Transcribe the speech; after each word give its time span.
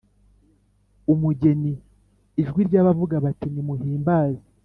umugeni 1.13 1.73
ijwi 2.41 2.61
ry 2.69 2.75
abavuga 2.81 3.15
bati 3.25 3.47
Nimuhimbaze 3.53 4.43